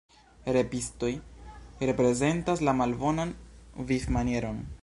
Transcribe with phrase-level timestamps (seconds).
[0.55, 1.11] Repistoj
[1.91, 3.37] reprezentas la malbonan
[3.93, 4.65] vivmanieron.